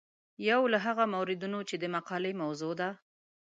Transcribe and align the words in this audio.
یو 0.49 0.61
له 0.73 0.77
هغو 0.85 1.05
موردونو 1.15 1.59
چې 1.69 1.75
د 1.79 1.85
مقالې 1.95 2.31
موضوع 2.41 2.73
ده. 2.79 2.89